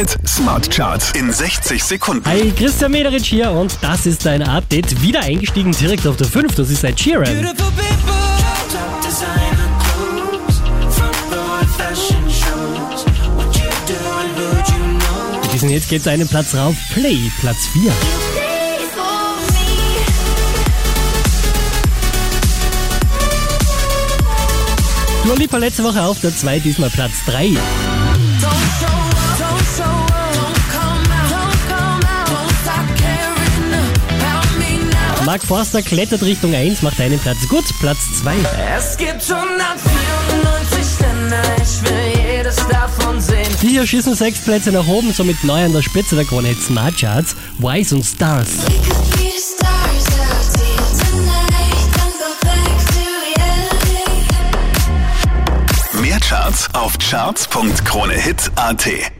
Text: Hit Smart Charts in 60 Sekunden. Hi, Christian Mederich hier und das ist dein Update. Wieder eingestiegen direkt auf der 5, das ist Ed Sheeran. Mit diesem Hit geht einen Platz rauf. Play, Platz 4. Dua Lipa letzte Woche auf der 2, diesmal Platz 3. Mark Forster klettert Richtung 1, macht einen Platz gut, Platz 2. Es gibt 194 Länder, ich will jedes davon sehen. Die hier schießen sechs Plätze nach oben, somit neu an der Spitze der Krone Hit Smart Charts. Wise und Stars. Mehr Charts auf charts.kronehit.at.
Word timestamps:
Hit 0.00 0.16
Smart 0.26 0.70
Charts 0.70 1.10
in 1.12 1.30
60 1.30 1.84
Sekunden. 1.84 2.24
Hi, 2.24 2.50
Christian 2.56 2.90
Mederich 2.90 3.26
hier 3.26 3.50
und 3.50 3.76
das 3.82 4.06
ist 4.06 4.24
dein 4.24 4.42
Update. 4.42 5.02
Wieder 5.02 5.20
eingestiegen 5.20 5.72
direkt 5.72 6.06
auf 6.06 6.16
der 6.16 6.26
5, 6.26 6.54
das 6.54 6.70
ist 6.70 6.82
Ed 6.84 6.98
Sheeran. 6.98 7.42
Mit 15.42 15.52
diesem 15.52 15.68
Hit 15.68 15.86
geht 15.86 16.08
einen 16.08 16.26
Platz 16.26 16.54
rauf. 16.54 16.74
Play, 16.94 17.30
Platz 17.38 17.58
4. 17.74 17.92
Dua 25.24 25.34
Lipa 25.34 25.58
letzte 25.58 25.84
Woche 25.84 26.02
auf 26.02 26.18
der 26.22 26.34
2, 26.34 26.58
diesmal 26.60 26.88
Platz 26.88 27.22
3. 27.26 27.50
Mark 35.30 35.44
Forster 35.44 35.80
klettert 35.80 36.22
Richtung 36.22 36.52
1, 36.52 36.82
macht 36.82 37.00
einen 37.00 37.20
Platz 37.20 37.48
gut, 37.48 37.62
Platz 37.78 38.00
2. 38.20 38.34
Es 38.76 38.96
gibt 38.96 39.22
194 39.30 40.98
Länder, 40.98 41.40
ich 41.62 41.88
will 41.88 42.34
jedes 42.34 42.56
davon 42.66 43.20
sehen. 43.20 43.46
Die 43.62 43.68
hier 43.68 43.86
schießen 43.86 44.16
sechs 44.16 44.40
Plätze 44.40 44.72
nach 44.72 44.88
oben, 44.88 45.12
somit 45.12 45.44
neu 45.44 45.64
an 45.64 45.72
der 45.72 45.82
Spitze 45.82 46.16
der 46.16 46.24
Krone 46.24 46.48
Hit 46.48 46.60
Smart 46.60 46.98
Charts. 46.98 47.36
Wise 47.58 47.94
und 47.94 48.02
Stars. 48.02 48.48
Mehr 55.92 56.18
Charts 56.18 56.74
auf 56.74 56.98
charts.kronehit.at. 56.98 59.19